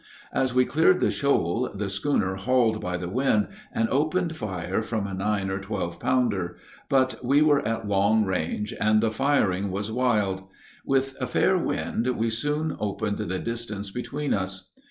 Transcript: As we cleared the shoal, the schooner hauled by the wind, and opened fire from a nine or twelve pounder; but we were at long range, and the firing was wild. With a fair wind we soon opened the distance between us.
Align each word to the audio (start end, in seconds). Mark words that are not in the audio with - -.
As 0.33 0.51
we 0.51 0.65
cleared 0.65 0.99
the 0.99 1.11
shoal, 1.11 1.69
the 1.75 1.87
schooner 1.87 2.33
hauled 2.35 2.81
by 2.81 2.97
the 2.97 3.07
wind, 3.07 3.49
and 3.71 3.87
opened 3.89 4.35
fire 4.35 4.81
from 4.81 5.05
a 5.05 5.13
nine 5.13 5.51
or 5.51 5.59
twelve 5.59 5.99
pounder; 5.99 6.57
but 6.89 7.23
we 7.23 7.43
were 7.43 7.59
at 7.67 7.87
long 7.87 8.25
range, 8.25 8.73
and 8.79 8.99
the 8.99 9.11
firing 9.11 9.69
was 9.69 9.91
wild. 9.91 10.47
With 10.83 11.15
a 11.21 11.27
fair 11.27 11.55
wind 11.55 12.07
we 12.17 12.31
soon 12.31 12.75
opened 12.79 13.19
the 13.19 13.37
distance 13.37 13.91
between 13.91 14.33
us. 14.33 14.71